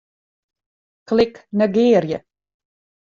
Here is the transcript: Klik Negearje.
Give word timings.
Klik 1.11 1.37
Negearje. 1.61 2.19